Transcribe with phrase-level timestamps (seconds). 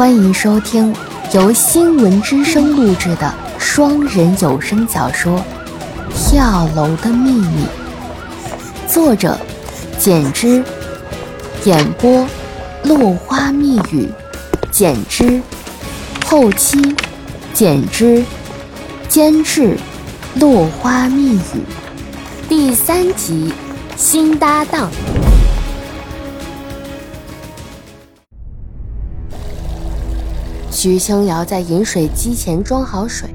[0.00, 0.96] 欢迎收听
[1.34, 5.38] 由新闻之声录制的双人有声小说
[6.14, 7.66] 《跳楼的秘密》，
[8.90, 9.38] 作者
[9.98, 10.64] 简之，
[11.64, 12.26] 演播
[12.82, 14.08] 落花密语，
[14.70, 15.38] 简之，
[16.24, 16.96] 后期
[17.52, 18.24] 简之，
[19.06, 19.76] 监制
[20.36, 21.62] 落花密语，
[22.48, 23.52] 第三集
[23.98, 24.90] 新搭档。
[30.70, 33.28] 徐清瑶在饮水机前装好水，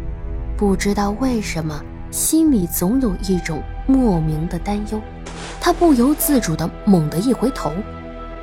[0.57, 1.77] 不知道为什么，
[2.09, 4.99] 心里总有一种莫名的担忧。
[5.59, 7.71] 她不由自主地猛地一回头，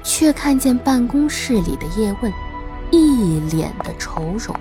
[0.02, 2.30] 却看见办公室里的叶问，
[2.90, 4.54] 一脸的愁容。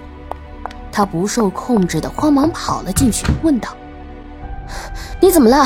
[0.94, 3.70] 他不受控制的慌忙跑了进去，问道
[5.22, 5.66] ：“你怎么了？”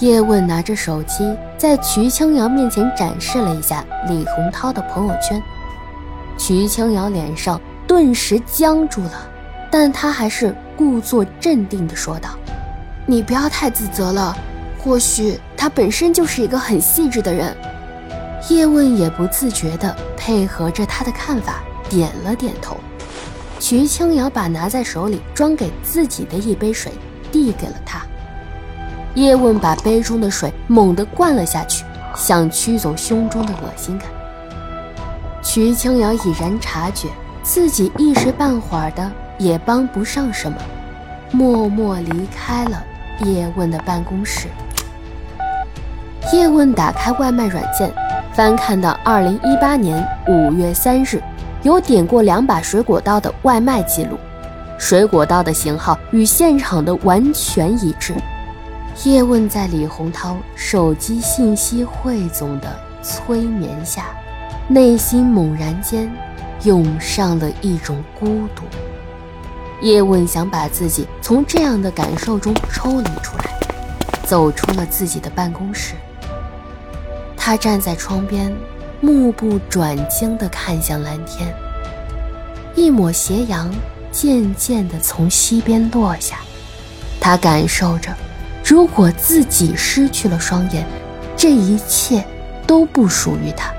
[0.00, 5.42] 叶问拿着手机在徐清瑶面前展示了一下李洪涛的朋友圈。
[6.46, 9.28] 徐清瑶脸上顿时僵住了，
[9.68, 12.38] 但她还是故作镇定地说道
[13.04, 14.32] ：“你不要太自责了，
[14.78, 17.52] 或许他本身就是一个很细致的人。”
[18.48, 22.76] 叶问也不自觉地配合着他的看法，点了点头。
[23.58, 26.92] 徐清瑶把拿在手里装给自己的一杯水
[27.32, 28.06] 递给了他，
[29.16, 34.06] 叶问把杯中的水猛地灌了下去，想驱走胸中的恶心感。
[35.48, 37.06] 徐清瑶已然察觉
[37.44, 39.08] 自己一时半会儿的
[39.38, 40.58] 也帮不上什么，
[41.30, 42.82] 默默离开了
[43.24, 44.48] 叶问的办公室。
[46.32, 47.88] 叶问打开外卖软件，
[48.34, 51.22] 翻看到二零一八年五月三日
[51.62, 54.18] 有点过两把水果刀的外卖记录，
[54.76, 58.12] 水果刀的型号与现场的完全一致。
[59.04, 62.66] 叶问在李洪涛手机信息汇总的
[63.00, 64.06] 催眠下。
[64.68, 66.10] 内心猛然间
[66.64, 68.64] 涌上了一种孤独。
[69.82, 73.50] 叶问想把自己从这样的感受中抽离出来，
[74.24, 75.94] 走出了自己的办公室。
[77.36, 78.52] 他站在窗边，
[79.00, 81.54] 目不转睛地看向蓝天。
[82.74, 83.72] 一抹斜阳
[84.10, 86.38] 渐渐地从西边落下，
[87.20, 88.10] 他感受着，
[88.64, 90.84] 如果自己失去了双眼，
[91.36, 92.24] 这一切
[92.66, 93.72] 都不属于他。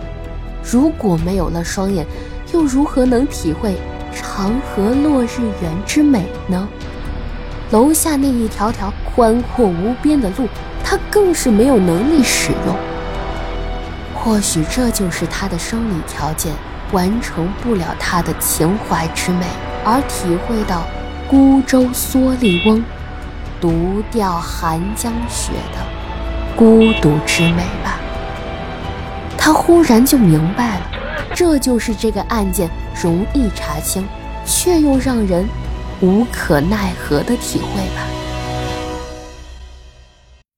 [0.69, 2.05] 如果没有了双眼，
[2.53, 3.75] 又如何能体会
[4.13, 6.67] 长河落日圆之美呢？
[7.72, 10.47] 楼下那一条条宽阔无边的路，
[10.83, 12.75] 他更是没有能力使用。
[14.16, 16.53] 或许这就是他的生理条件
[16.91, 19.45] 完成不了他的情怀之美，
[19.85, 20.84] 而体会到
[21.29, 22.84] 孤舟蓑笠翁，
[23.61, 25.79] 独钓寒江雪的
[26.55, 27.97] 孤独之美吧。
[29.47, 30.81] 他忽然就明白了，
[31.34, 32.69] 这就是这个案件
[33.02, 34.06] 容易查清，
[34.46, 35.47] 却又让人
[36.02, 38.02] 无可奈何的体会吧。